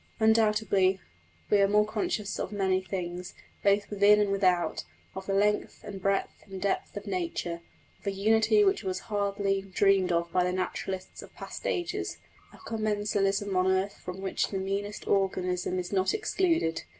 [0.19, 0.99] Undoubtedly
[1.51, 6.01] we are more conscious of many things, both within and without of the length and
[6.01, 7.61] breadth and depth of nature;
[7.99, 12.17] of a unity which was hardly dreamed of by the naturalists of past ages,
[12.51, 16.81] a commensalism on earth from which the meanest organism is not excluded.